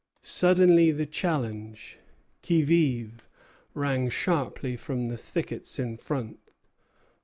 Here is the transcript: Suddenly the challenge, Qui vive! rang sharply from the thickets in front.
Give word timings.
Suddenly 0.23 0.89
the 0.89 1.05
challenge, 1.05 1.99
Qui 2.43 2.63
vive! 2.63 3.27
rang 3.75 4.09
sharply 4.09 4.75
from 4.75 5.05
the 5.05 5.17
thickets 5.17 5.77
in 5.77 5.95
front. 5.95 6.39